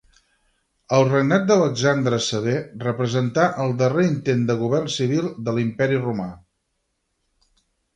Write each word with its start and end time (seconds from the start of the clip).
El 0.95 1.03
regnat 1.09 1.45
d'Alexandre 1.51 2.19
Sever 2.29 2.57
representà 2.87 3.45
el 3.67 3.77
darrer 3.85 4.09
intent 4.09 4.45
de 4.51 4.59
govern 4.67 4.93
civil 4.99 5.33
de 5.47 5.59
l'imperi 5.61 6.05
Romà. 6.09 6.31